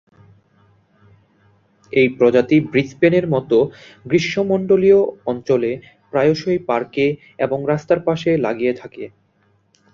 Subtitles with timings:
[1.93, 3.57] এই প্রজাতি ব্রিসবেন-এর মতো
[4.05, 4.99] গ্রীষ্মমন্ডলীয়
[5.25, 5.71] অঞ্চলে
[6.11, 7.05] প্রায়শই পার্কে
[7.39, 9.03] এবং রাস্তার পাশে লাগিয়ে থাকে।